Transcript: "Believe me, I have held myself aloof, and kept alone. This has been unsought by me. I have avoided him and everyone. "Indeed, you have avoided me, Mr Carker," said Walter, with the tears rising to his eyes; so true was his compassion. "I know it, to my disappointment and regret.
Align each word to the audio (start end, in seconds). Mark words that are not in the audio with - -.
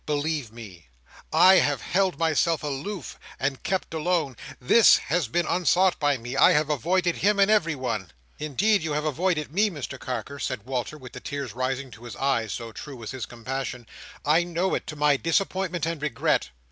"Believe 0.07 0.51
me, 0.51 0.87
I 1.31 1.57
have 1.57 1.81
held 1.83 2.17
myself 2.17 2.63
aloof, 2.63 3.19
and 3.39 3.61
kept 3.61 3.93
alone. 3.93 4.35
This 4.59 4.97
has 4.97 5.27
been 5.27 5.45
unsought 5.45 5.99
by 5.99 6.17
me. 6.17 6.35
I 6.35 6.53
have 6.53 6.71
avoided 6.71 7.17
him 7.17 7.37
and 7.37 7.51
everyone. 7.51 8.09
"Indeed, 8.39 8.81
you 8.81 8.93
have 8.93 9.05
avoided 9.05 9.53
me, 9.53 9.69
Mr 9.69 9.99
Carker," 9.99 10.39
said 10.39 10.63
Walter, 10.65 10.97
with 10.97 11.13
the 11.13 11.19
tears 11.19 11.53
rising 11.53 11.91
to 11.91 12.05
his 12.05 12.15
eyes; 12.15 12.51
so 12.51 12.71
true 12.71 12.95
was 12.95 13.11
his 13.11 13.27
compassion. 13.27 13.85
"I 14.25 14.43
know 14.43 14.73
it, 14.73 14.87
to 14.87 14.95
my 14.95 15.17
disappointment 15.17 15.85
and 15.85 16.01
regret. 16.01 16.49